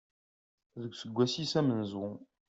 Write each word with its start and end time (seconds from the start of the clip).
Deg 0.81 0.91
useggas-is 0.93 1.53
amenzu. 1.59 2.07